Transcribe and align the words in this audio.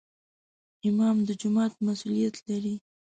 امام 0.87 1.15
د 1.27 1.29
جومات 1.41 1.73
مسؤولیت 1.85 2.35
لري 2.49 2.75